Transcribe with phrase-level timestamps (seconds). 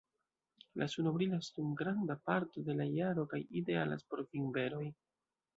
[0.81, 4.85] La suno brilas dum granda parto de la jaro kaj idealas por vinberoj.